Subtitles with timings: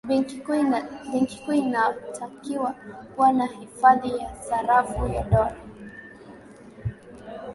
[1.11, 2.67] benki kuu inatakiwi
[3.15, 5.55] kuwa na hifadhi ya sarafu ya dola